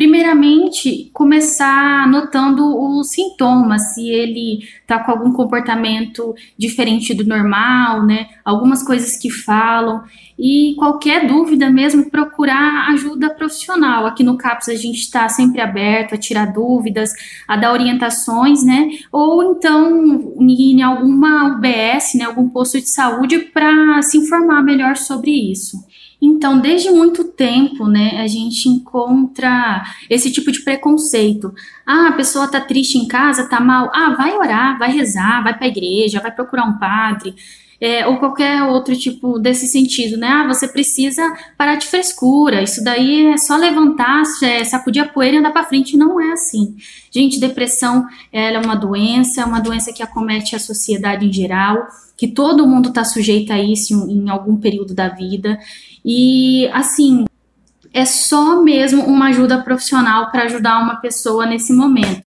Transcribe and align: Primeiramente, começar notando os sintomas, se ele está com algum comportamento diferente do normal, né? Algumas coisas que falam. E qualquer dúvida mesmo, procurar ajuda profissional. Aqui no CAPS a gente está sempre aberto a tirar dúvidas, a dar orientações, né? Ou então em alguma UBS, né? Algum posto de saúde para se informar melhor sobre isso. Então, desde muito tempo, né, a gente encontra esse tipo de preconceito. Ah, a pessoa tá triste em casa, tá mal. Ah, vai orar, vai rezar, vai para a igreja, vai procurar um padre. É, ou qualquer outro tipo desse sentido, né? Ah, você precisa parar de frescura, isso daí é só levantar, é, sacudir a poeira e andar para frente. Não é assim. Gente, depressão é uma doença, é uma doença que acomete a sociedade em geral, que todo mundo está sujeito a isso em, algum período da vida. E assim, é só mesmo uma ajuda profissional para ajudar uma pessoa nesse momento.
Primeiramente, 0.00 1.10
começar 1.12 2.08
notando 2.08 2.64
os 2.74 3.10
sintomas, 3.10 3.92
se 3.92 4.08
ele 4.08 4.60
está 4.80 4.98
com 4.98 5.10
algum 5.10 5.30
comportamento 5.30 6.34
diferente 6.56 7.12
do 7.12 7.22
normal, 7.22 8.06
né? 8.06 8.28
Algumas 8.42 8.82
coisas 8.82 9.18
que 9.18 9.28
falam. 9.28 10.02
E 10.38 10.74
qualquer 10.78 11.26
dúvida 11.26 11.68
mesmo, 11.68 12.10
procurar 12.10 12.88
ajuda 12.88 13.28
profissional. 13.28 14.06
Aqui 14.06 14.24
no 14.24 14.38
CAPS 14.38 14.70
a 14.70 14.74
gente 14.74 15.00
está 15.00 15.28
sempre 15.28 15.60
aberto 15.60 16.14
a 16.14 16.18
tirar 16.18 16.46
dúvidas, 16.46 17.12
a 17.46 17.58
dar 17.58 17.70
orientações, 17.70 18.64
né? 18.64 18.88
Ou 19.12 19.52
então 19.52 20.34
em 20.40 20.80
alguma 20.80 21.58
UBS, 21.58 22.14
né? 22.14 22.24
Algum 22.24 22.48
posto 22.48 22.80
de 22.80 22.88
saúde 22.88 23.38
para 23.38 24.00
se 24.00 24.16
informar 24.16 24.62
melhor 24.62 24.96
sobre 24.96 25.30
isso. 25.30 25.76
Então, 26.20 26.60
desde 26.60 26.90
muito 26.90 27.24
tempo, 27.24 27.86
né, 27.86 28.20
a 28.20 28.26
gente 28.26 28.68
encontra 28.68 29.82
esse 30.08 30.30
tipo 30.30 30.52
de 30.52 30.60
preconceito. 30.62 31.52
Ah, 31.86 32.08
a 32.08 32.12
pessoa 32.12 32.46
tá 32.46 32.60
triste 32.60 32.98
em 32.98 33.08
casa, 33.08 33.48
tá 33.48 33.58
mal. 33.58 33.90
Ah, 33.94 34.14
vai 34.16 34.36
orar, 34.36 34.78
vai 34.78 34.92
rezar, 34.92 35.42
vai 35.42 35.56
para 35.56 35.64
a 35.66 35.70
igreja, 35.70 36.20
vai 36.20 36.30
procurar 36.30 36.64
um 36.66 36.78
padre. 36.78 37.34
É, 37.80 38.06
ou 38.06 38.18
qualquer 38.18 38.62
outro 38.64 38.94
tipo 38.94 39.38
desse 39.38 39.66
sentido, 39.66 40.18
né? 40.18 40.28
Ah, 40.28 40.46
você 40.46 40.68
precisa 40.68 41.22
parar 41.56 41.76
de 41.76 41.86
frescura, 41.86 42.62
isso 42.62 42.84
daí 42.84 43.28
é 43.28 43.38
só 43.38 43.56
levantar, 43.56 44.22
é, 44.42 44.62
sacudir 44.64 45.02
a 45.02 45.08
poeira 45.08 45.36
e 45.36 45.38
andar 45.38 45.50
para 45.50 45.64
frente. 45.64 45.96
Não 45.96 46.20
é 46.20 46.32
assim. 46.32 46.76
Gente, 47.10 47.40
depressão 47.40 48.06
é 48.30 48.58
uma 48.58 48.74
doença, 48.74 49.40
é 49.40 49.44
uma 49.46 49.60
doença 49.60 49.94
que 49.94 50.02
acomete 50.02 50.54
a 50.54 50.58
sociedade 50.58 51.24
em 51.24 51.32
geral, 51.32 51.88
que 52.20 52.28
todo 52.28 52.66
mundo 52.66 52.90
está 52.90 53.02
sujeito 53.02 53.50
a 53.50 53.58
isso 53.58 53.94
em, 54.10 54.28
algum 54.28 54.54
período 54.54 54.92
da 54.92 55.08
vida. 55.08 55.58
E 56.04 56.68
assim, 56.68 57.24
é 57.94 58.04
só 58.04 58.62
mesmo 58.62 59.04
uma 59.06 59.28
ajuda 59.28 59.62
profissional 59.62 60.30
para 60.30 60.42
ajudar 60.42 60.82
uma 60.82 60.96
pessoa 60.96 61.46
nesse 61.46 61.72
momento. 61.72 62.18